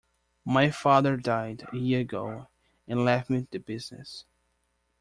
My 0.45 0.71
father 0.71 1.15
died 1.15 1.67
a 1.71 1.77
year 1.77 1.99
ago 1.99 2.47
and 2.87 3.05
left 3.05 3.29
me 3.29 3.47
the 3.51 3.59
business. 3.59 4.25